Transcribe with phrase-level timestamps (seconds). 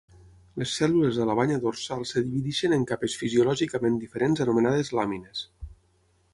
[0.61, 5.49] Les cèl·lules a la banya dorsal es divideixen en capes fisiològicament diferents anomenades làmines.